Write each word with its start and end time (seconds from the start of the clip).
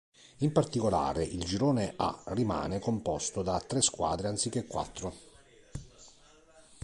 In 0.39 0.51
particolare, 0.51 1.23
il 1.23 1.43
Girone 1.45 1.93
A 1.95 2.23
rimane 2.29 2.79
composto 2.79 3.43
da 3.43 3.59
tre 3.59 3.83
squadre 3.83 4.29
anziché 4.29 4.65
quattro. 4.65 5.13